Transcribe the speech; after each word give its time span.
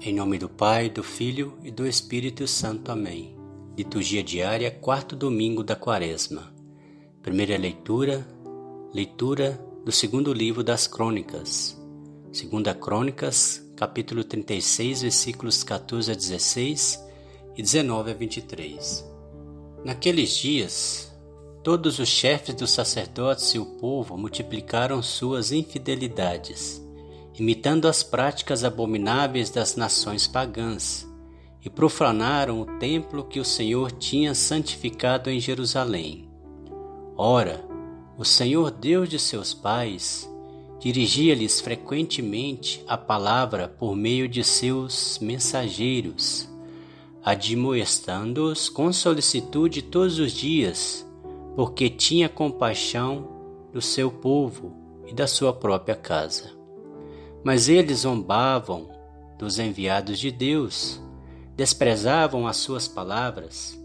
Em 0.00 0.14
nome 0.14 0.38
do 0.38 0.48
Pai, 0.48 0.88
do 0.88 1.02
Filho 1.02 1.58
e 1.62 1.70
do 1.70 1.86
Espírito 1.86 2.46
Santo. 2.48 2.90
Amém. 2.90 3.36
Liturgia 3.76 4.22
diária, 4.22 4.70
quarto 4.70 5.14
domingo 5.14 5.62
da 5.62 5.76
Quaresma. 5.76 6.52
Primeira 7.20 7.56
leitura, 7.56 8.26
leitura 8.94 9.60
do 9.84 9.92
segundo 9.92 10.32
livro 10.32 10.64
das 10.64 10.86
Crônicas. 10.86 11.76
Segunda 12.32 12.74
Crônicas, 12.74 13.64
capítulo 13.76 14.24
36, 14.24 15.02
versículos 15.02 15.62
14 15.62 16.10
a 16.10 16.14
16 16.14 17.04
e 17.56 17.62
19 17.62 18.10
a 18.10 18.14
23. 18.14 19.04
Naqueles 19.84 20.36
dias, 20.36 21.12
todos 21.62 21.98
os 21.98 22.08
chefes 22.08 22.54
dos 22.54 22.70
sacerdotes 22.70 23.54
e 23.54 23.58
o 23.58 23.66
povo 23.66 24.16
multiplicaram 24.16 25.02
suas 25.02 25.52
infidelidades 25.52 26.87
imitando 27.38 27.86
as 27.86 28.02
práticas 28.02 28.64
abomináveis 28.64 29.50
das 29.50 29.76
nações 29.76 30.26
pagãs, 30.26 31.08
e 31.64 31.70
profanaram 31.70 32.60
o 32.60 32.78
templo 32.78 33.24
que 33.24 33.40
o 33.40 33.44
Senhor 33.44 33.92
tinha 33.92 34.34
santificado 34.34 35.30
em 35.30 35.38
Jerusalém. 35.38 36.28
Ora, 37.16 37.64
o 38.16 38.24
Senhor 38.24 38.70
Deus 38.70 39.08
de 39.08 39.18
seus 39.18 39.52
pais 39.52 40.28
dirigia-lhes 40.80 41.60
frequentemente 41.60 42.84
a 42.86 42.96
palavra 42.96 43.68
por 43.68 43.96
meio 43.96 44.28
de 44.28 44.42
seus 44.44 45.18
mensageiros, 45.20 46.48
admoestando-os 47.24 48.68
com 48.68 48.92
solicitude 48.92 49.82
todos 49.82 50.18
os 50.18 50.32
dias, 50.32 51.06
porque 51.56 51.90
tinha 51.90 52.28
compaixão 52.28 53.28
do 53.72 53.82
seu 53.82 54.10
povo 54.10 54.72
e 55.06 55.12
da 55.12 55.26
sua 55.26 55.52
própria 55.52 55.96
casa. 55.96 56.57
Mas 57.48 57.66
eles 57.66 58.00
zombavam 58.00 58.90
dos 59.38 59.58
enviados 59.58 60.18
de 60.18 60.30
Deus, 60.30 61.00
desprezavam 61.56 62.46
as 62.46 62.58
suas 62.58 62.86
palavras, 62.86 63.82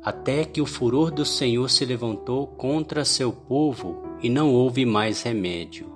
até 0.00 0.44
que 0.44 0.60
o 0.60 0.64
furor 0.64 1.10
do 1.10 1.24
Senhor 1.24 1.68
se 1.68 1.84
levantou 1.84 2.46
contra 2.46 3.04
seu 3.04 3.32
povo 3.32 4.00
e 4.22 4.28
não 4.28 4.54
houve 4.54 4.86
mais 4.86 5.22
remédio. 5.22 5.92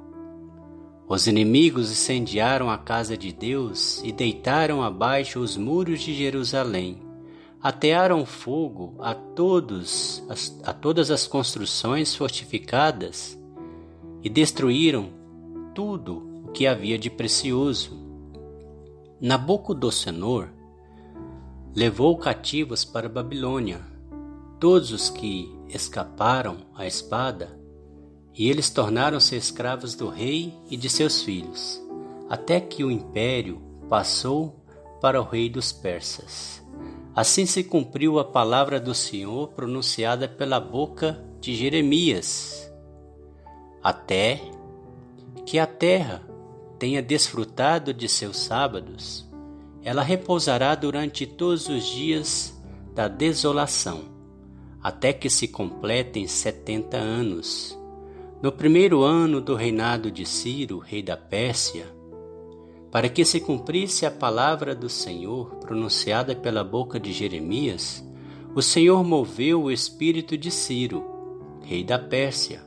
Os 1.09 1.29
inimigos 1.29 1.89
incendiaram 1.89 2.69
a 2.69 2.77
casa 2.77 3.17
de 3.17 3.33
Deus 3.33 4.03
e 4.03 4.11
deitaram 4.11 4.83
abaixo 4.83 5.39
os 5.39 5.57
muros 5.57 6.01
de 6.01 6.13
Jerusalém. 6.13 7.01
Atearam 7.63 8.27
fogo 8.27 8.97
a 8.99 9.15
todos 9.15 10.21
a 10.65 10.73
todas 10.73 11.13
as 11.13 11.29
construções 11.29 12.17
fortificadas 12.17 13.39
e 14.21 14.29
destruíram 14.29 15.11
tudo 15.73 16.28
que 16.53 16.67
havia 16.67 16.99
de 16.99 17.11
precioso. 17.11 17.97
Nabucodonosor 19.21 20.49
levou 21.75 22.17
cativos 22.17 22.85
para 22.85 23.09
Babilônia 23.09 23.81
todos 24.59 24.91
os 24.91 25.09
que 25.09 25.57
escaparam 25.69 26.59
à 26.75 26.87
espada, 26.87 27.57
e 28.35 28.49
eles 28.49 28.71
tornaram-se 28.71 29.37
escravos 29.37 29.95
do 29.95 30.09
rei 30.09 30.55
e 30.71 30.77
de 30.77 30.89
seus 30.89 31.23
filhos, 31.23 31.81
até 32.29 32.61
que 32.61 32.83
o 32.83 32.91
império 32.91 33.61
passou 33.89 34.65
para 35.01 35.21
o 35.21 35.25
rei 35.25 35.49
dos 35.49 35.73
persas. 35.73 36.65
Assim 37.15 37.47
se 37.47 37.65
cumpriu 37.65 38.19
a 38.19 38.25
palavra 38.25 38.81
do 38.81 38.95
Senhor 38.95 39.49
pronunciada 39.49 40.29
pela 40.29 40.61
boca 40.61 41.25
de 41.41 41.55
Jeremias, 41.55 42.73
até 43.83 44.41
que 45.45 45.59
a 45.59 45.67
terra 45.67 46.28
tenha 46.79 47.03
desfrutado 47.03 47.93
de 47.93 48.09
seus 48.09 48.37
sábados, 48.39 49.29
ela 49.83 50.03
repousará 50.03 50.75
durante 50.75 51.27
todos 51.27 51.69
os 51.69 51.85
dias 51.87 52.57
da 52.95 53.09
desolação, 53.09 54.03
até 54.83 55.13
que 55.13 55.29
se 55.29 55.49
completem 55.49 56.27
setenta 56.27 56.97
anos. 56.97 57.79
No 58.41 58.53
primeiro 58.53 59.03
ano 59.03 59.41
do 59.41 59.55
reinado 59.55 60.11
de 60.11 60.25
Ciro, 60.25 60.79
rei 60.79 61.03
da 61.03 61.17
Pérsia, 61.17 61.87
para 62.91 63.09
que 63.09 63.25
se 63.25 63.41
cumprisse 63.41 64.07
a 64.07 64.11
palavra 64.11 64.75
do 64.75 64.89
Senhor 64.89 65.57
pronunciada 65.57 66.35
pela 66.35 66.63
boca 66.63 66.99
de 66.99 67.13
Jeremias, 67.13 68.05
o 68.55 68.63
Senhor 68.63 69.05
moveu 69.05 69.65
o 69.65 69.71
espírito 69.71 70.39
de 70.39 70.51
Ciro, 70.51 71.05
rei 71.63 71.83
da 71.83 71.99
Pérsia, 71.99 72.63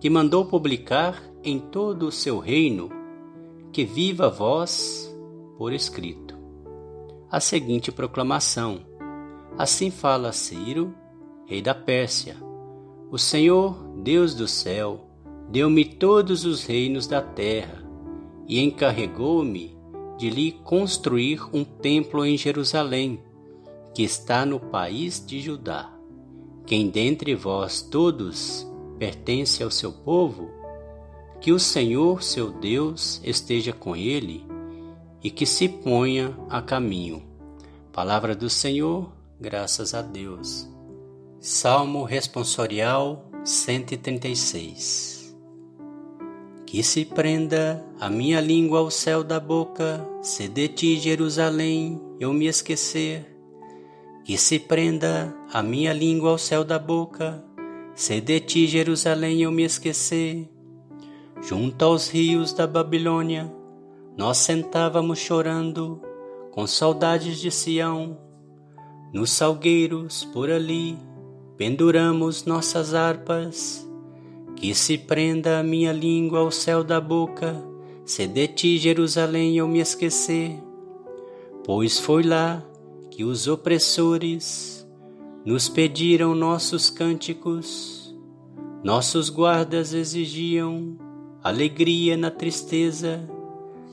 que 0.00 0.10
mandou 0.10 0.46
publicar 0.46 1.22
em 1.42 1.58
todo 1.58 2.06
o 2.06 2.12
seu 2.12 2.38
reino 2.38 3.03
que 3.74 3.84
viva 3.84 4.30
vós 4.30 5.12
por 5.58 5.72
escrito. 5.72 6.38
A 7.28 7.40
seguinte 7.40 7.90
proclamação: 7.90 8.86
Assim 9.58 9.90
fala 9.90 10.30
Ciro, 10.30 10.94
rei 11.44 11.60
da 11.60 11.74
Pérsia: 11.74 12.36
O 13.10 13.18
Senhor, 13.18 13.74
Deus 13.96 14.32
do 14.32 14.46
céu, 14.46 15.10
deu-me 15.50 15.84
todos 15.84 16.44
os 16.44 16.64
reinos 16.64 17.08
da 17.08 17.20
terra 17.20 17.84
e 18.46 18.60
encarregou-me 18.60 19.76
de 20.16 20.30
lhe 20.30 20.52
construir 20.52 21.42
um 21.52 21.64
templo 21.64 22.24
em 22.24 22.36
Jerusalém, 22.36 23.20
que 23.92 24.04
está 24.04 24.46
no 24.46 24.60
país 24.60 25.24
de 25.26 25.40
Judá. 25.40 25.92
Quem 26.64 26.88
dentre 26.88 27.34
vós 27.34 27.82
todos 27.82 28.64
pertence 29.00 29.64
ao 29.64 29.70
seu 29.70 29.92
povo, 29.92 30.48
que 31.44 31.52
o 31.52 31.58
Senhor, 31.58 32.22
seu 32.22 32.50
Deus, 32.50 33.20
esteja 33.22 33.70
com 33.70 33.94
ele 33.94 34.46
e 35.22 35.30
que 35.30 35.44
se 35.44 35.68
ponha 35.68 36.34
a 36.48 36.62
caminho. 36.62 37.22
Palavra 37.92 38.34
do 38.34 38.48
Senhor, 38.48 39.12
graças 39.38 39.92
a 39.92 40.00
Deus. 40.00 40.66
Salmo 41.38 42.02
responsorial 42.02 43.30
136 43.44 45.36
Que 46.64 46.82
se 46.82 47.04
prenda 47.04 47.84
a 48.00 48.08
minha 48.08 48.40
língua 48.40 48.78
ao 48.78 48.90
céu 48.90 49.22
da 49.22 49.38
boca, 49.38 50.02
se 50.22 50.48
de 50.48 50.66
ti, 50.68 50.98
Jerusalém, 50.98 52.00
eu 52.18 52.32
me 52.32 52.46
esquecer. 52.46 53.36
Que 54.24 54.38
se 54.38 54.58
prenda 54.58 55.36
a 55.52 55.62
minha 55.62 55.92
língua 55.92 56.30
ao 56.30 56.38
céu 56.38 56.64
da 56.64 56.78
boca, 56.78 57.44
se 57.94 58.18
de 58.18 58.40
ti, 58.40 58.66
Jerusalém, 58.66 59.42
eu 59.42 59.52
me 59.52 59.64
esquecer 59.64 60.53
Junto 61.46 61.84
aos 61.84 62.08
rios 62.08 62.54
da 62.54 62.66
Babilônia, 62.66 63.52
nós 64.16 64.38
sentávamos 64.38 65.18
chorando, 65.18 66.00
com 66.50 66.66
saudades 66.66 67.38
de 67.38 67.50
Sião. 67.50 68.16
Nos 69.12 69.30
salgueiros 69.30 70.24
por 70.32 70.50
ali, 70.50 70.96
penduramos 71.58 72.46
nossas 72.46 72.94
harpas. 72.94 73.86
Que 74.56 74.74
se 74.74 74.96
prenda 74.96 75.58
a 75.58 75.62
minha 75.62 75.92
língua 75.92 76.38
ao 76.38 76.50
céu 76.50 76.82
da 76.82 76.98
boca, 76.98 77.62
se 78.06 78.26
de 78.26 78.48
ti, 78.48 78.78
Jerusalém, 78.78 79.58
eu 79.58 79.68
me 79.68 79.80
esquecer. 79.80 80.58
Pois 81.62 81.98
foi 81.98 82.22
lá 82.22 82.64
que 83.10 83.22
os 83.22 83.46
opressores 83.48 84.88
nos 85.44 85.68
pediram 85.68 86.34
nossos 86.34 86.88
cânticos, 86.88 88.16
nossos 88.82 89.28
guardas 89.28 89.92
exigiam 89.92 91.03
alegria 91.44 92.16
na 92.16 92.30
tristeza. 92.30 93.20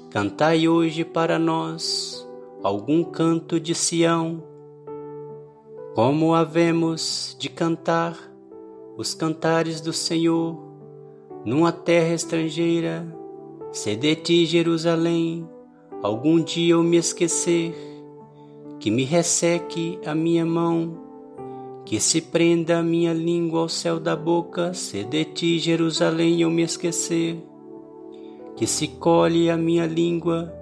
Cantai 0.09 0.69
hoje 0.69 1.03
para 1.03 1.37
nós 1.37 2.25
algum 2.63 3.03
canto 3.03 3.59
de 3.59 3.75
Sião. 3.75 4.41
Como 5.93 6.33
havemos 6.33 7.35
de 7.37 7.49
cantar 7.49 8.17
os 8.95 9.13
cantares 9.13 9.81
do 9.81 9.91
Senhor 9.91 10.57
numa 11.43 11.73
terra 11.73 12.13
estrangeira, 12.13 13.05
se 13.73 13.97
de 13.97 14.15
ti, 14.15 14.45
Jerusalém, 14.45 15.45
algum 16.01 16.41
dia 16.41 16.75
eu 16.75 16.83
me 16.83 16.95
esquecer, 16.95 17.75
que 18.79 18.89
me 18.89 19.03
resseque 19.03 19.99
a 20.05 20.15
minha 20.15 20.45
mão 20.45 21.10
que 21.85 21.99
se 21.99 22.21
prenda 22.21 22.79
a 22.79 22.83
minha 22.83 23.13
língua 23.13 23.61
ao 23.61 23.69
céu 23.69 23.99
da 23.99 24.15
boca, 24.15 24.73
se 24.73 25.03
de 25.03 25.25
ti, 25.25 25.59
Jerusalém, 25.59 26.41
eu 26.41 26.49
me 26.49 26.61
esquecer. 26.61 27.37
Que 28.55 28.67
se 28.67 28.87
colhe 28.87 29.49
a 29.49 29.57
minha 29.57 29.85
língua 29.85 30.53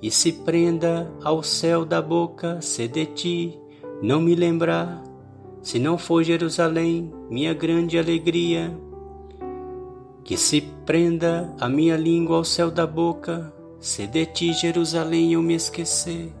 e 0.00 0.10
se 0.10 0.32
prenda 0.32 1.12
ao 1.22 1.42
céu 1.42 1.84
da 1.84 2.00
boca, 2.00 2.60
se 2.60 2.88
de 2.88 3.06
ti, 3.06 3.60
não 4.02 4.20
me 4.20 4.34
lembrar. 4.34 5.02
Se 5.62 5.78
não 5.78 5.96
for 5.96 6.24
Jerusalém, 6.24 7.12
minha 7.30 7.54
grande 7.54 7.98
alegria. 7.98 8.76
Que 10.24 10.36
se 10.36 10.60
prenda 10.86 11.54
a 11.60 11.68
minha 11.68 11.96
língua 11.96 12.36
ao 12.36 12.44
céu 12.44 12.70
da 12.70 12.86
boca, 12.86 13.52
se 13.78 14.06
de 14.06 14.26
ti, 14.26 14.52
Jerusalém, 14.52 15.32
eu 15.32 15.42
me 15.42 15.54
esquecer. 15.54 16.32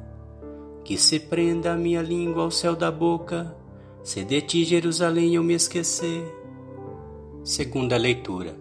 Que 0.84 0.96
se 0.96 1.20
prenda 1.20 1.72
a 1.72 1.76
minha 1.76 2.02
língua 2.02 2.44
ao 2.44 2.50
céu 2.50 2.74
da 2.74 2.90
boca, 2.90 3.54
se 4.02 4.24
de 4.24 4.40
ti, 4.40 4.64
Jerusalém, 4.64 5.36
eu 5.36 5.44
me 5.44 5.54
esquecer. 5.54 6.24
Segunda 7.44 7.96
leitura. 7.96 8.58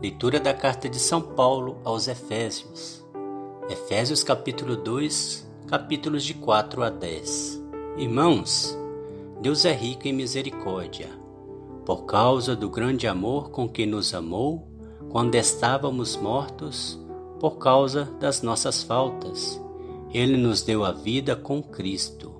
Leitura 0.00 0.38
da 0.38 0.54
carta 0.54 0.88
de 0.88 1.00
São 1.00 1.20
Paulo 1.20 1.78
aos 1.84 2.06
Efésios. 2.06 3.04
Efésios 3.68 4.22
capítulo 4.22 4.76
2, 4.76 5.50
capítulos 5.66 6.22
de 6.24 6.34
4 6.34 6.84
a 6.84 6.90
10. 6.90 7.60
Irmãos, 7.96 8.78
Deus 9.42 9.64
é 9.64 9.72
rico 9.72 10.06
em 10.06 10.12
misericórdia. 10.12 11.10
Por 11.84 12.04
causa 12.04 12.54
do 12.54 12.70
grande 12.70 13.08
amor 13.08 13.50
com 13.50 13.68
que 13.68 13.84
nos 13.84 14.14
amou, 14.14 14.68
quando 15.10 15.34
estávamos 15.34 16.16
mortos, 16.16 17.04
por 17.40 17.58
causa 17.58 18.04
das 18.20 18.42
nossas 18.42 18.84
faltas, 18.84 19.60
Ele 20.12 20.36
nos 20.36 20.62
deu 20.62 20.84
a 20.84 20.92
vida 20.92 21.34
com 21.34 21.60
Cristo. 21.60 22.32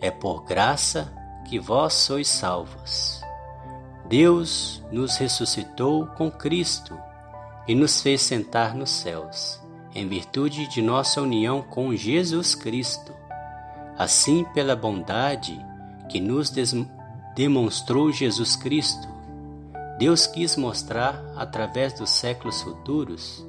É 0.00 0.10
por 0.10 0.44
graça 0.44 1.19
que 1.50 1.58
vós 1.58 1.94
sois 1.94 2.28
salvos. 2.28 3.20
Deus 4.08 4.80
nos 4.92 5.16
ressuscitou 5.16 6.06
com 6.06 6.30
Cristo 6.30 6.96
e 7.66 7.74
nos 7.74 8.00
fez 8.00 8.22
sentar 8.22 8.72
nos 8.72 8.90
céus 8.90 9.60
em 9.92 10.06
virtude 10.06 10.68
de 10.68 10.80
nossa 10.80 11.20
união 11.20 11.62
com 11.62 11.94
Jesus 11.96 12.54
Cristo. 12.54 13.12
Assim, 13.98 14.44
pela 14.54 14.76
bondade 14.76 15.60
que 16.08 16.20
nos 16.20 16.52
demonstrou 17.34 18.12
Jesus 18.12 18.54
Cristo, 18.54 19.08
Deus 19.98 20.28
quis 20.28 20.56
mostrar, 20.56 21.20
através 21.36 21.92
dos 21.92 22.10
séculos 22.10 22.62
futuros, 22.62 23.44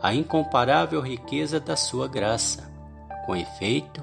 a 0.00 0.14
incomparável 0.14 1.00
riqueza 1.00 1.60
da 1.60 1.76
sua 1.76 2.08
graça. 2.08 2.72
Com 3.26 3.36
efeito, 3.36 4.02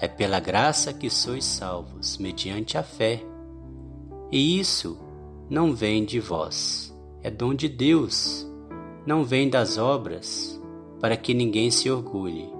é 0.00 0.08
pela 0.08 0.40
graça 0.40 0.92
que 0.92 1.08
sois 1.08 1.44
salvos, 1.44 2.18
mediante 2.18 2.76
a 2.76 2.82
fé. 2.82 3.22
E 4.30 4.58
isso 4.58 4.98
não 5.48 5.74
vem 5.74 6.04
de 6.04 6.20
vós, 6.20 6.94
é 7.22 7.30
dom 7.30 7.54
de 7.54 7.68
Deus, 7.68 8.46
não 9.06 9.24
vem 9.24 9.48
das 9.48 9.78
obras, 9.78 10.60
para 11.00 11.16
que 11.16 11.32
ninguém 11.32 11.70
se 11.70 11.90
orgulhe, 11.90 12.50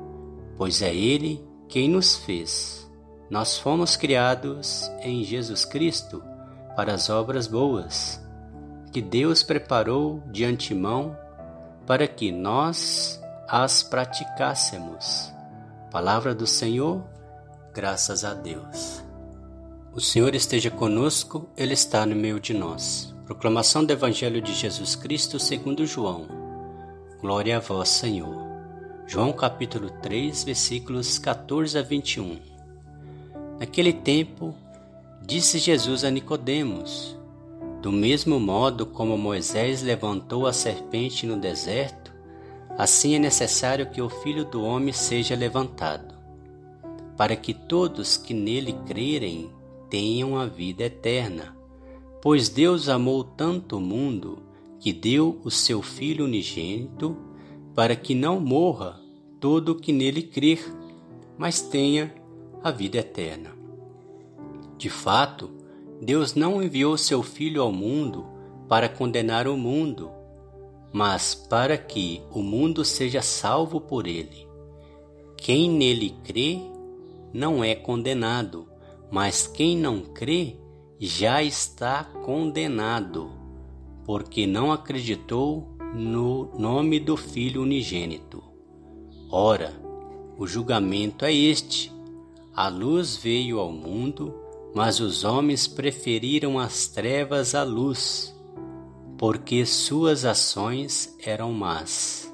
pois 0.56 0.80
é 0.82 0.94
Ele 0.94 1.44
quem 1.68 1.88
nos 1.88 2.16
fez. 2.16 2.88
Nós 3.28 3.58
fomos 3.58 3.96
criados 3.96 4.88
em 5.02 5.24
Jesus 5.24 5.64
Cristo 5.64 6.22
para 6.76 6.94
as 6.94 7.10
obras 7.10 7.46
boas, 7.48 8.20
que 8.92 9.02
Deus 9.02 9.42
preparou 9.42 10.22
de 10.30 10.44
antemão 10.44 11.16
para 11.86 12.06
que 12.06 12.30
nós 12.30 13.20
as 13.48 13.82
praticássemos. 13.82 15.32
Palavra 15.90 16.34
do 16.34 16.46
Senhor, 16.46 17.04
graças 17.76 18.25
a 18.25 18.32
Deus. 18.32 19.05
O 19.93 20.00
Senhor 20.00 20.34
esteja 20.34 20.70
conosco, 20.70 21.46
Ele 21.55 21.75
está 21.75 22.06
no 22.06 22.17
meio 22.17 22.40
de 22.40 22.55
nós. 22.55 23.14
Proclamação 23.26 23.84
do 23.84 23.93
Evangelho 23.93 24.40
de 24.40 24.55
Jesus 24.55 24.96
Cristo 24.96 25.38
segundo 25.38 25.84
João. 25.84 26.26
Glória 27.20 27.58
a 27.58 27.61
vós, 27.61 27.90
Senhor. 27.90 28.34
João 29.06 29.31
capítulo 29.31 29.90
3, 29.90 30.44
versículos 30.44 31.19
14 31.19 31.78
a 31.78 31.82
21. 31.82 32.38
Naquele 33.61 33.93
tempo, 33.93 34.55
disse 35.20 35.58
Jesus 35.58 36.02
a 36.02 36.11
Nicodemos: 36.11 37.14
Do 37.82 37.93
mesmo 37.93 38.40
modo 38.40 38.87
como 38.87 39.19
Moisés 39.19 39.82
levantou 39.82 40.46
a 40.46 40.52
serpente 40.55 41.26
no 41.26 41.38
deserto, 41.38 42.11
assim 42.78 43.17
é 43.17 43.19
necessário 43.19 43.90
que 43.90 44.00
o 44.00 44.08
Filho 44.08 44.46
do 44.46 44.64
homem 44.64 44.94
seja 44.94 45.37
levantado, 45.37 46.15
para 47.16 47.34
que 47.36 47.54
todos 47.54 48.16
que 48.16 48.34
nele 48.34 48.74
crerem 48.86 49.50
tenham 49.88 50.36
a 50.36 50.46
vida 50.46 50.84
eterna. 50.84 51.56
Pois 52.20 52.48
Deus 52.48 52.88
amou 52.88 53.24
tanto 53.24 53.76
o 53.76 53.80
mundo 53.80 54.38
que 54.78 54.92
deu 54.92 55.40
o 55.44 55.50
seu 55.50 55.82
Filho 55.82 56.24
unigênito, 56.24 57.16
para 57.74 57.96
que 57.96 58.14
não 58.14 58.40
morra 58.40 59.00
todo 59.40 59.70
o 59.70 59.74
que 59.74 59.92
nele 59.92 60.22
crer, 60.22 60.60
mas 61.36 61.60
tenha 61.60 62.14
a 62.62 62.70
vida 62.70 62.98
eterna. 62.98 63.50
De 64.76 64.88
fato, 64.88 65.50
Deus 66.00 66.34
não 66.34 66.62
enviou 66.62 66.96
seu 66.98 67.22
Filho 67.22 67.62
ao 67.62 67.72
mundo 67.72 68.26
para 68.68 68.88
condenar 68.88 69.46
o 69.46 69.56
mundo, 69.56 70.10
mas 70.92 71.34
para 71.34 71.76
que 71.78 72.22
o 72.30 72.42
mundo 72.42 72.84
seja 72.84 73.22
salvo 73.22 73.80
por 73.80 74.06
ele. 74.06 74.46
Quem 75.36 75.70
nele 75.70 76.14
crê 76.24 76.60
não 77.32 77.62
é 77.62 77.75
condenado, 77.75 78.69
mas 79.11 79.46
quem 79.46 79.76
não 79.76 80.00
crê 80.00 80.56
já 80.99 81.43
está 81.43 82.05
condenado 82.05 83.31
porque 84.06 84.46
não 84.46 84.70
acreditou 84.70 85.76
no 85.93 86.49
nome 86.56 87.00
do 87.00 87.17
Filho 87.17 87.62
unigênito. 87.62 88.43
Ora, 89.31 89.73
o 90.38 90.46
julgamento 90.46 91.25
é 91.25 91.34
este: 91.34 91.93
a 92.55 92.69
luz 92.69 93.17
veio 93.17 93.58
ao 93.58 93.73
mundo, 93.73 94.32
mas 94.75 95.00
os 95.00 95.25
homens 95.25 95.67
preferiram 95.67 96.58
as 96.58 96.87
trevas 96.87 97.55
à 97.55 97.64
luz, 97.64 98.34
porque 99.19 99.67
suas 99.67 100.25
ações 100.25 101.17
eram 101.19 101.52
más. 101.52 102.32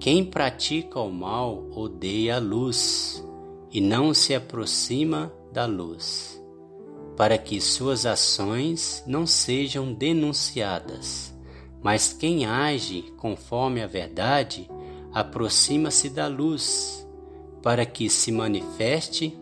Quem 0.00 0.24
pratica 0.24 0.98
o 0.98 1.10
mal 1.10 1.66
odeia 1.72 2.36
a 2.36 2.38
luz 2.38 3.25
e 3.70 3.80
não 3.80 4.14
se 4.14 4.34
aproxima 4.34 5.32
da 5.52 5.66
luz 5.66 6.36
para 7.16 7.38
que 7.38 7.60
suas 7.60 8.04
ações 8.04 9.02
não 9.06 9.26
sejam 9.26 9.92
denunciadas. 9.92 11.34
Mas 11.82 12.12
quem 12.12 12.44
age 12.44 13.12
conforme 13.16 13.82
a 13.82 13.86
verdade 13.86 14.68
aproxima-se 15.12 16.10
da 16.10 16.26
luz, 16.26 17.06
para 17.62 17.86
que 17.86 18.10
se 18.10 18.30
manifeste 18.30 19.36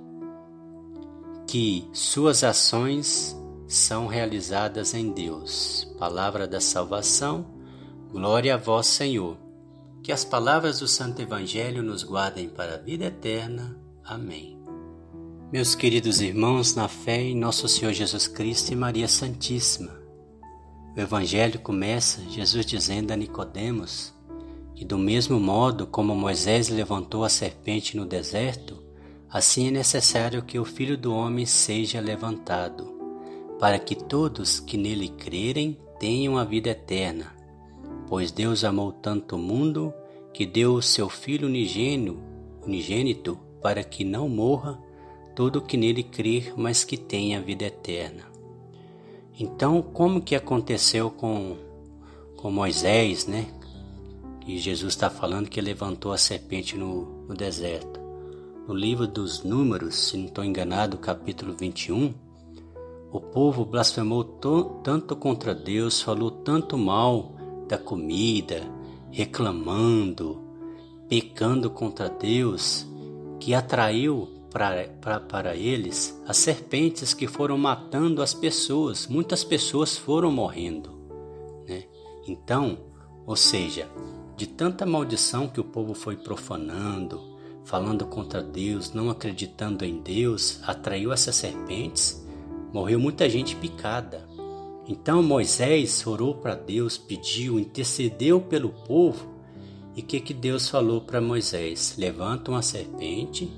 que 1.49 1.89
suas 1.93 2.45
ações 2.45 3.37
são 3.67 4.07
realizadas 4.07 4.95
em 4.95 5.11
Deus. 5.11 5.93
Palavra 5.99 6.47
da 6.47 6.61
salvação, 6.61 7.45
glória 8.11 8.55
a 8.55 8.57
vós, 8.57 8.87
Senhor. 8.87 9.37
Que 10.03 10.13
as 10.13 10.25
palavras 10.25 10.81
do 10.81 10.87
Santo 10.87 11.21
Evangelho 11.21 11.83
nos 11.83 12.05
guardem 12.05 12.49
para 12.49 12.75
a 12.75 12.79
vida 12.79 13.07
eterna. 13.07 13.84
Amém. 14.05 14.59
Meus 15.51 15.75
queridos 15.75 16.21
irmãos, 16.21 16.75
na 16.75 16.89
fé 16.89 17.23
em 17.23 17.35
Nosso 17.35 17.67
Senhor 17.67 17.93
Jesus 17.93 18.29
Cristo 18.29 18.71
e 18.71 18.77
Maria 18.77 19.09
Santíssima. 19.09 19.93
O 20.95 21.01
Evangelho 21.01 21.59
começa 21.59 22.21
Jesus 22.29 22.67
dizendo 22.67 23.13
a 23.13 23.17
Nicodemos 23.17 24.13
que 24.75 24.85
do 24.85 24.99
mesmo 24.99 25.41
modo 25.41 25.87
como 25.87 26.15
Moisés 26.15 26.69
levantou 26.69 27.25
a 27.25 27.31
serpente 27.31 27.97
no 27.97 28.05
deserto, 28.05 28.83
assim 29.31 29.69
é 29.69 29.71
necessário 29.71 30.43
que 30.43 30.59
o 30.59 30.65
Filho 30.65 30.99
do 30.99 31.15
homem 31.15 31.47
seja 31.47 32.01
levantado, 32.01 32.93
para 33.59 33.79
que 33.79 33.95
todos 33.95 34.61
que 34.61 34.77
nele 34.77 35.09
crerem 35.09 35.79
tenham 35.99 36.37
a 36.37 36.45
vida 36.45 36.71
eterna. 36.71 37.33
Pois 38.07 38.31
Deus 38.31 38.65
amou 38.65 38.93
tanto 38.93 39.37
o 39.37 39.39
mundo 39.39 39.95
que 40.33 40.45
deu 40.45 40.75
o 40.75 40.83
seu 40.83 41.09
Filho 41.09 41.47
unigênito, 41.47 42.19
unigênito 42.67 43.39
para 43.65 43.83
que 43.83 44.05
não 44.05 44.29
morra 44.29 44.79
todo 45.35 45.63
que 45.63 45.79
nele 45.79 46.03
crer, 46.03 46.53
mas 46.55 46.85
que 46.85 46.99
tenha 46.99 47.41
vida 47.41 47.65
eterna. 47.65 48.25
Então, 49.41 49.81
como 49.81 50.21
que 50.21 50.35
aconteceu 50.35 51.11
com, 51.11 51.57
com 52.37 52.51
Moisés, 52.51 53.27
né? 53.27 53.47
E 54.47 54.59
Jesus 54.59 54.93
está 54.93 55.09
falando 55.09 55.49
que 55.49 55.63
levantou 55.63 56.13
a 56.13 56.19
serpente 56.19 56.77
no, 56.77 57.25
no 57.27 57.35
deserto. 57.35 57.99
No 58.69 58.75
livro 58.75 59.07
dos 59.07 59.43
Números, 59.43 59.95
se 59.95 60.19
não 60.19 60.27
estou 60.27 60.45
enganado, 60.45 60.99
capítulo 60.99 61.55
21, 61.59 62.13
o 63.11 63.19
povo 63.19 63.65
blasfemou 63.65 64.25
tanto 64.83 65.17
contra 65.17 65.55
Deus, 65.55 66.03
falou 66.03 66.31
tanto 66.31 66.77
mal 66.77 67.33
da 67.67 67.79
comida, 67.79 68.61
reclamando, 69.11 70.39
pecando 71.09 71.71
contra 71.71 72.11
Deus, 72.11 72.87
que 73.45 73.53
atraiu 73.53 74.27
para, 74.51 75.55
eles 75.55 76.19
as 76.27 76.39
serpentes 76.39 77.13
que 77.13 77.27
foram 77.27 77.59
matando 77.59 78.23
as 78.23 78.33
pessoas. 78.33 79.07
Muitas 79.07 79.45
pessoas 79.45 79.99
foram 79.99 80.33
morrendo. 80.33 80.91
Né? 81.69 81.85
Então, 82.27 82.79
ou 83.27 83.37
seja, 83.37 83.87
de 84.35 84.47
tanta 84.47 84.87
maldição 84.87 85.47
que 85.47 85.61
o 85.61 85.65
povo 85.65 85.93
foi 85.93 86.17
profanando, 86.17 87.21
falando 87.65 88.07
contra 88.07 88.43
Deus, 88.43 88.95
não 88.95 89.11
acreditando 89.11 89.85
em 89.85 90.01
Deus, 90.01 90.61
atraiu 90.67 91.13
essas 91.13 91.37
serpentes, 91.37 92.27
morreu 92.73 92.99
muita 92.99 93.29
gente 93.29 93.55
picada. 93.57 94.27
Então 94.89 95.23
Moisés 95.23 96.07
orou 96.07 96.37
para 96.37 96.55
Deus, 96.55 96.97
pediu, 96.97 97.61
intercedeu 97.61 98.41
pelo 98.41 98.71
povo. 98.71 99.34
E 99.97 100.01
o 100.01 100.05
que, 100.05 100.21
que 100.21 100.35
Deus 100.35 100.69
falou 100.69 101.01
para 101.01 101.21
Moisés? 101.21 101.95
Levanta 101.97 102.51
uma 102.51 102.63
serpente 102.63 103.51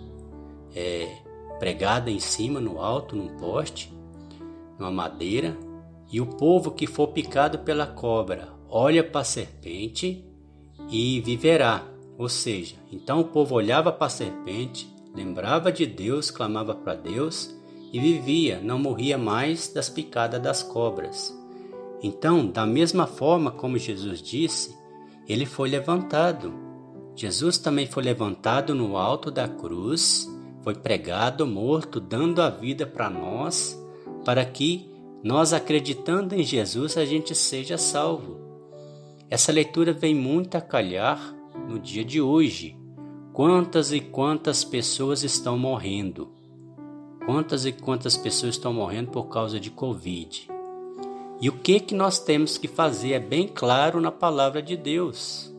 é, 0.75 1.09
pregada 1.59 2.11
em 2.11 2.21
cima, 2.21 2.61
no 2.61 2.81
alto, 2.81 3.17
num 3.17 3.37
poste, 3.39 3.93
numa 4.79 4.91
madeira, 4.91 5.57
e 6.13 6.21
o 6.21 6.27
povo 6.27 6.71
que 6.71 6.87
for 6.87 7.09
picado 7.09 7.61
pela 7.61 7.87
cobra 7.87 8.55
olha 8.69 9.03
para 9.03 9.23
a 9.23 9.25
serpente 9.25 10.25
e 10.91 11.21
viverá. 11.21 11.85
Ou 12.19 12.29
seja, 12.29 12.77
então 12.93 13.21
o 13.21 13.25
povo 13.25 13.55
olhava 13.55 13.93
para 13.93 14.07
a 14.07 14.11
serpente, 14.11 14.89
lembrava 15.15 15.73
de 15.73 15.87
Deus, 15.87 16.31
clamava 16.31 16.75
para 16.75 16.95
Deus 16.95 17.55
e 17.93 17.99
vivia, 17.99 18.61
não 18.61 18.79
morria 18.79 19.17
mais 19.17 19.73
das 19.73 19.89
picadas 19.89 20.41
das 20.41 20.63
cobras. 20.63 21.35
Então, 22.03 22.47
da 22.47 22.67
mesma 22.67 23.07
forma 23.07 23.51
como 23.51 23.79
Jesus 23.79 24.21
disse, 24.21 24.77
ele 25.29 25.47
foi 25.47 25.69
levantado. 25.69 26.53
Jesus 27.15 27.59
também 27.59 27.87
foi 27.87 28.03
levantado 28.03 28.75
no 28.75 28.97
alto 28.97 29.31
da 29.31 29.49
cruz, 29.49 30.29
foi 30.63 30.75
pregado, 30.75 31.47
morto, 31.47 32.01
dando 32.01 32.43
a 32.43 32.51
vida 32.51 32.87
para 32.87 33.09
nós, 33.09 33.81
para 34.25 34.45
que 34.45 34.91
nós 35.23 35.53
acreditando 35.53 36.35
em 36.35 36.43
Jesus 36.43 36.97
a 36.97 37.05
gente 37.05 37.35
seja 37.35 37.79
salvo. 37.79 38.39
Essa 39.29 39.51
leitura 39.51 39.93
vem 39.93 40.15
muito 40.15 40.57
a 40.57 40.61
calhar 40.61 41.35
no 41.69 41.79
dia 41.79 42.05
de 42.05 42.21
hoje. 42.21 42.77
Quantas 43.33 43.93
e 43.93 44.01
quantas 44.01 44.65
pessoas 44.65 45.25
estão 45.25 45.59
morrendo? 45.59 46.33
Quantas 47.25 47.67
e 47.67 47.73
quantas 47.73 48.17
pessoas 48.17 48.55
estão 48.55 48.73
morrendo 48.73 49.11
por 49.11 49.25
causa 49.25 49.59
de 49.59 49.71
Covid? 49.71 50.56
E 51.41 51.49
o 51.49 51.53
que 51.53 51.81
que 51.81 51.95
nós 51.95 52.19
temos 52.19 52.57
que 52.57 52.67
fazer 52.67 53.13
é 53.13 53.21
bem 53.21 53.47
claro 53.47 54.01
na 54.01 54.11
palavra 54.11 54.63
de 54.63 54.77
Deus. 54.77 55.55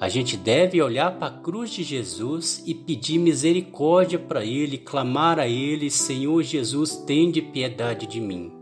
A 0.00 0.08
gente 0.08 0.36
deve 0.36 0.82
olhar 0.82 1.18
para 1.18 1.28
a 1.28 1.38
cruz 1.38 1.70
de 1.70 1.82
Jesus 1.82 2.62
e 2.66 2.74
pedir 2.74 3.18
misericórdia 3.18 4.18
para 4.18 4.44
Ele, 4.44 4.78
clamar 4.78 5.38
a 5.38 5.46
Ele: 5.46 5.90
Senhor 5.90 6.42
Jesus, 6.42 6.96
tende 6.96 7.40
piedade 7.40 8.06
de 8.06 8.20
mim. 8.20 8.52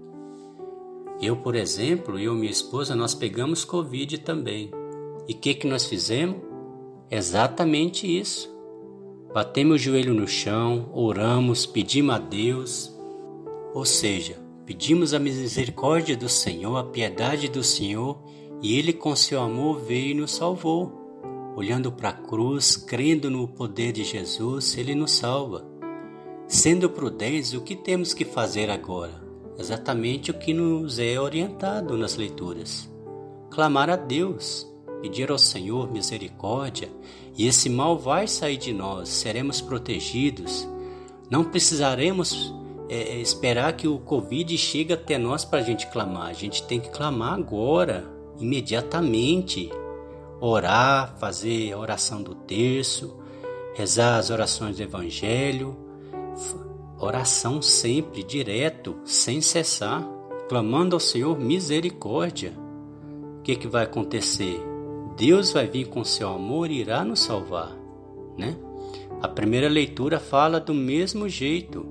Eu, 1.20 1.37
por 1.37 1.54
exemplo, 1.54 2.18
eu 2.18 2.34
e 2.34 2.37
minha 2.37 2.50
esposa, 2.50 2.96
nós 2.96 3.14
pegamos 3.14 3.64
Covid 3.64 4.18
também. 4.18 4.70
E 5.28 5.32
o 5.32 5.37
que, 5.37 5.54
que 5.54 5.68
nós 5.68 5.84
fizemos? 5.84 6.37
Exatamente 7.08 8.06
isso. 8.06 8.52
Batemos 9.32 9.76
o 9.76 9.78
joelho 9.78 10.12
no 10.12 10.26
chão, 10.26 10.90
oramos, 10.92 11.64
pedimos 11.64 12.14
a 12.16 12.18
Deus, 12.18 12.92
ou 13.72 13.84
seja, 13.84 14.41
pedimos 14.73 15.12
a 15.12 15.19
misericórdia 15.19 16.17
do 16.17 16.31
Senhor, 16.31 16.79
a 16.79 16.85
piedade 16.85 17.47
do 17.47 17.62
Senhor, 17.62 18.19
e 18.62 18.79
Ele, 18.79 18.91
com 18.91 19.14
seu 19.14 19.43
amor, 19.43 19.79
veio 19.81 20.12
e 20.12 20.14
nos 20.14 20.35
salvou. 20.35 20.91
Olhando 21.55 21.93
para 21.93 22.09
a 22.09 22.14
cruz, 22.14 22.75
crendo 22.75 23.31
no 23.31 23.47
poder 23.47 23.93
de 23.93 24.02
Jesus, 24.02 24.79
Ele 24.79 24.95
nos 24.95 25.12
salva. 25.12 25.62
Sendo 26.49 26.88
prudentes, 26.88 27.52
o 27.52 27.61
que 27.61 27.76
temos 27.76 28.14
que 28.14 28.25
fazer 28.25 28.71
agora? 28.71 29.12
Exatamente 29.59 30.31
o 30.31 30.38
que 30.38 30.55
nos 30.55 30.99
é 30.99 31.21
orientado 31.21 31.99
nas 31.99 32.17
leituras: 32.17 32.91
clamar 33.50 33.91
a 33.91 33.97
Deus 33.97 34.67
pedir 35.02 35.31
ao 35.31 35.38
Senhor 35.38 35.93
misericórdia, 35.93 36.88
e 37.37 37.47
esse 37.47 37.69
mal 37.69 37.99
vai 37.99 38.26
sair 38.26 38.57
de 38.57 38.73
nós, 38.73 39.11
seremos 39.11 39.61
protegidos. 39.61 40.67
Não 41.29 41.45
precisaremos 41.45 42.55
é, 42.89 43.15
é 43.15 43.21
esperar 43.21 43.75
que 43.75 43.89
o 43.89 43.99
Covid 43.99 44.57
chegue 44.57 44.93
até 44.93 45.19
nós 45.19 45.45
para 45.45 45.61
a 45.61 45.62
gente 45.62 45.87
clamar. 45.89 46.29
A 46.29 46.33
gente 46.33 46.62
tem 46.65 46.81
que 46.81 46.91
clamar 46.91 47.35
agora, 47.35 48.05
imediatamente. 48.39 49.71
Orar, 50.41 51.17
fazer 51.19 51.73
a 51.73 51.79
oração 51.79 52.23
do 52.23 52.35
terço, 52.35 53.17
rezar 53.75 54.19
as 54.19 54.29
orações 54.29 54.77
do 54.77 54.83
Evangelho, 54.83 55.77
oração 56.99 57.62
sempre, 57.62 58.25
direto, 58.25 58.97
sem 59.05 59.41
cessar, 59.41 60.05
clamando 60.49 60.97
ao 60.97 61.01
Senhor 61.01 61.39
misericórdia. 61.39 62.53
O 63.39 63.43
que, 63.43 63.55
que 63.55 63.69
vai 63.69 63.85
acontecer? 63.85 64.61
Deus 65.17 65.53
vai 65.53 65.67
vir 65.67 65.87
com 65.87 66.03
seu 66.05 66.29
amor 66.29 66.71
e 66.71 66.81
irá 66.81 67.05
nos 67.05 67.21
salvar, 67.21 67.77
né? 68.37 68.57
A 69.21 69.29
primeira 69.29 69.69
leitura 69.69 70.19
fala 70.19 70.59
do 70.59 70.75
mesmo 70.75 71.29
jeito 71.29 71.87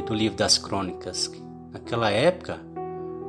do 0.00 0.14
livro 0.14 0.38
das 0.38 0.56
crônicas. 0.56 1.30
Naquela 1.72 2.10
época, 2.10 2.60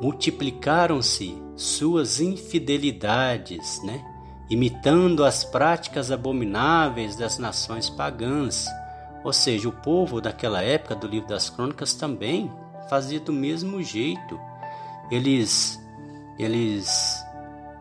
multiplicaram-se 0.02 1.42
suas 1.56 2.22
infidelidades, 2.22 3.82
né? 3.84 4.04
Imitando 4.50 5.26
as 5.26 5.44
práticas 5.44 6.12
abomináveis 6.12 7.16
das 7.16 7.38
nações 7.38 7.90
pagãs. 7.90 8.68
Ou 9.24 9.34
seja, 9.34 9.68
o 9.68 9.72
povo 9.72 10.22
daquela 10.22 10.62
época 10.62 10.96
do 10.96 11.08
livro 11.08 11.30
das 11.30 11.50
crônicas 11.50 11.94
também 11.94 12.52
fazia 12.90 13.20
do 13.20 13.34
mesmo 13.34 13.82
jeito. 13.82 14.40
Eles 15.10 15.80
eles 16.38 17.24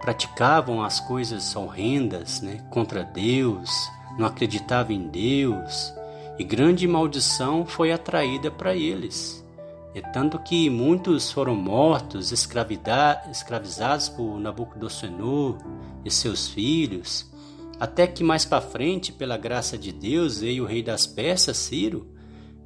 praticavam 0.01 0.83
as 0.83 1.01
coisas 1.01 1.55
horrendas 1.57 2.41
né, 2.41 2.59
contra 2.71 3.05
Deus, 3.05 3.71
não 4.19 4.27
acreditavam 4.27 4.93
em 4.93 5.09
Deus, 5.09 5.95
e 6.43 6.45
grande 6.45 6.89
maldição 6.89 7.65
foi 7.65 7.93
atraída 7.93 8.51
para 8.51 8.75
eles. 8.75 9.47
É 9.95 10.01
tanto 10.01 10.41
que 10.41 10.69
muitos 10.69 11.31
foram 11.31 11.55
mortos, 11.55 12.33
escravizados 12.33 14.09
por 14.09 14.41
Nabucodonosor 14.41 15.59
e 16.05 16.11
seus 16.11 16.49
filhos, 16.49 17.31
até 17.79 18.09
que 18.09 18.25
mais 18.25 18.45
para 18.45 18.61
frente, 18.61 19.13
pela 19.13 19.37
graça 19.37 19.79
de 19.79 19.93
Deus, 19.93 20.41
veio 20.41 20.65
o 20.65 20.67
rei 20.67 20.83
das 20.83 21.07
Persas, 21.07 21.59
Ciro, 21.59 22.09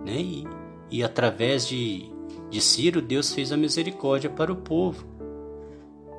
né? 0.03 0.23
e, 0.23 0.47
e 0.91 1.05
através 1.05 1.69
de, 1.69 2.11
de 2.49 2.63
Ciro, 2.63 3.03
Deus 3.03 3.35
fez 3.35 3.53
a 3.53 3.59
misericórdia 3.59 4.31
para 4.31 4.51
o 4.51 4.57
povo. 4.57 5.05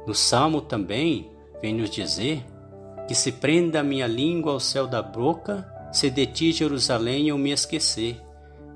No 0.05 0.13
Salmo 0.13 0.61
também 0.61 1.31
vem 1.59 1.73
nos 1.73 1.89
dizer 1.89 2.45
que 3.07 3.15
se 3.15 3.31
prenda 3.31 3.79
a 3.79 3.83
minha 3.83 4.05
língua 4.05 4.51
ao 4.51 4.59
céu 4.59 4.85
da 4.85 5.01
boca, 5.01 5.67
se 5.91 6.09
de 6.09 6.25
ti, 6.25 6.51
Jerusalém, 6.51 7.29
eu 7.29 7.37
me 7.37 7.51
esquecer. 7.51 8.21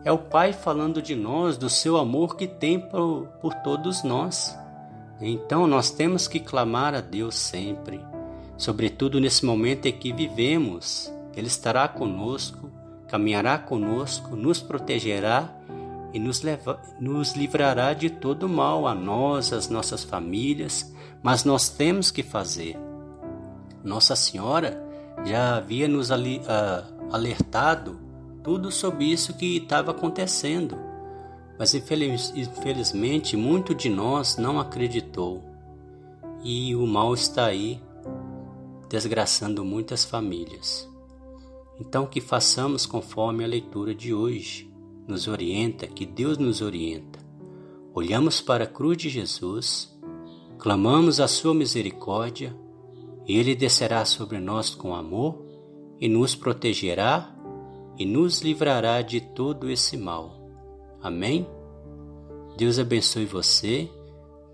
É 0.03 0.12
o 0.12 0.18
Pai 0.18 0.53
falando 0.53 1.01
de 1.01 1.15
nós, 1.15 1.58
do 1.58 1.70
seu 1.70 1.98
amor 1.98 2.36
que 2.36 2.48
tem 2.48 2.80
por, 2.80 3.27
por 3.41 3.53
todos 3.56 4.03
nós. 4.03 4.58
Então 5.22 5.68
nós 5.68 5.91
temos 5.91 6.27
que 6.27 6.39
clamar 6.39 6.96
a 6.96 7.01
Deus 7.01 7.36
sempre, 7.36 8.00
sobretudo 8.58 9.20
nesse 9.20 9.46
momento 9.46 9.86
em 9.86 9.91
que 9.91 10.12
vivemos. 10.12 11.13
Ele 11.36 11.48
estará 11.48 11.88
conosco, 11.88 12.72
caminhará 13.08 13.60
conosco, 13.60 14.36
nos 14.36 14.60
protegerá 14.60 15.48
e 16.13 16.20
nos, 16.20 16.41
leva, 16.41 16.82
nos 17.00 17.34
livrará 17.34 17.94
de 17.94 18.10
todo 18.10 18.50
mal 18.50 18.88
a 18.88 18.96
nós, 18.96 19.53
as 19.53 19.70
nossas 19.70 20.03
famílias, 20.03 20.91
mas 21.22 21.46
nós 21.46 21.70
temos 21.70 22.10
que 22.10 22.24
fazer. 22.24 22.77
Nossa 23.84 24.15
Senhora 24.15 24.82
já 25.24 25.58
havia 25.58 25.88
nos 25.88 26.12
ali, 26.12 26.39
uh, 26.39 27.00
alertado 27.12 28.00
tudo 28.44 28.72
sobre 28.72 29.06
isso 29.06 29.36
que 29.36 29.58
estava 29.58 29.91
acontecendo, 29.91 30.77
mas 31.60 31.75
infeliz, 31.75 32.34
infelizmente 32.36 33.38
muito 33.38 33.75
de 33.75 33.89
nós 33.89 34.38
não 34.38 34.60
acreditou 34.60 35.44
e 36.44 36.75
o 36.75 36.88
mal 36.88 37.13
está 37.13 37.46
aí 37.46 37.80
desgraçando 38.89 39.63
muitas 39.63 40.03
famílias. 40.03 40.89
Então 41.80 42.06
que 42.06 42.20
façamos 42.20 42.86
conforme 42.86 43.44
a 43.44 43.48
leitura 43.48 43.94
de 43.94 44.13
hoje 44.13 44.72
nos 45.08 45.27
orienta, 45.27 45.88
que 45.88 46.06
Deus 46.06 46.38
nos 46.38 46.62
orienta. 46.62 47.20
Olhamos 47.94 48.41
para 48.41 48.63
a 48.63 48.68
cruz 48.68 48.98
de 48.98 49.10
Jesus, 49.10 49.96
clamamos 50.58 51.20
a 51.20 51.27
sua 51.27 51.53
misericórdia, 51.53 52.56
e 53.27 53.38
ele 53.38 53.56
descerá 53.56 54.03
sobre 54.06 54.39
nós 54.39 54.74
com 54.74 54.96
amor 54.96 55.50
e 56.01 56.10
nos 56.10 56.34
protegerá 56.34 57.31
e 57.98 58.05
nos 58.05 58.41
livrará 58.41 59.03
de 59.03 59.22
todo 59.22 59.70
esse 59.70 59.96
mal. 59.96 60.41
Amém? 61.00 61.48
Deus 62.58 62.79
abençoe 62.79 63.25
você. 63.25 63.88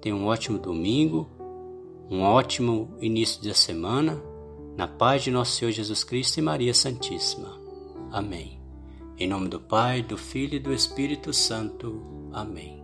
Tenha 0.01 0.13
um 0.15 0.25
ótimo 0.25 0.59
domingo, 0.59 1.29
um 2.11 2.21
ótimo 2.21 2.93
início 2.99 3.41
da 3.41 3.53
semana, 3.53 4.21
na 4.75 4.87
paz 4.87 5.23
de 5.23 5.31
nosso 5.31 5.53
Senhor 5.53 5.71
Jesus 5.71 6.03
Cristo 6.03 6.37
e 6.37 6.41
Maria 6.41 6.73
Santíssima. 6.73 7.57
Amém. 8.11 8.59
Em 9.17 9.27
nome 9.27 9.47
do 9.47 9.59
Pai, 9.59 10.03
do 10.03 10.17
Filho 10.17 10.55
e 10.55 10.59
do 10.59 10.73
Espírito 10.73 11.33
Santo. 11.33 12.03
Amém. 12.31 12.76